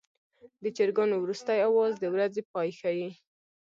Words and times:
د 0.63 0.65
چرګانو 0.77 1.15
وروستی 1.19 1.57
اواز 1.67 1.93
د 1.99 2.03
ورځې 2.13 2.41
پای 2.51 2.69
ښيي. 2.79 3.09